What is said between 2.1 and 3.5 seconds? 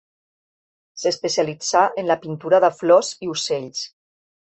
la pintura de flors i